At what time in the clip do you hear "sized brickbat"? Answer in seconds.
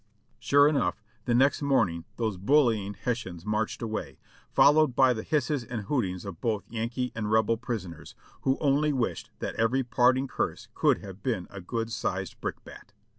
11.91-12.93